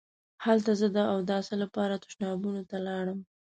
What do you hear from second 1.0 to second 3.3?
اوداسه لپاره تشنابونو ته لاړم.